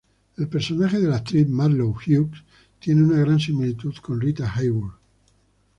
El 0.35 0.47
personaje 0.47 0.97
de 0.99 1.07
la 1.07 1.17
actriz 1.17 1.47
Marlowe 1.47 1.93
Hughes 2.07 2.41
tiene 2.79 3.03
una 3.03 3.19
gran 3.19 3.39
similitud 3.39 3.93
con 4.01 4.19
Rita 4.19 4.51
Hayworth. 4.51 4.95